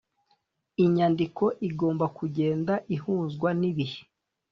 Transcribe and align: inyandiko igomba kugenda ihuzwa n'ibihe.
inyandiko 0.83 1.43
igomba 1.69 2.05
kugenda 2.17 2.73
ihuzwa 2.95 3.49
n'ibihe. 3.59 3.99